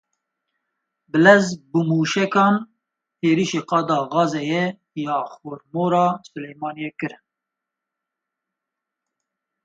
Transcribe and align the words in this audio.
Bilez 1.11 1.45
Bi 1.69 1.79
mûşekan 1.89 2.53
êrişî 3.27 3.61
qada 3.69 3.99
gazê 4.13 4.43
ya 5.05 5.19
Xor 5.31 5.59
Mor 5.73 5.93
a 6.03 6.05
Silêmaniyê 6.29 6.91
kirin.. 6.99 7.23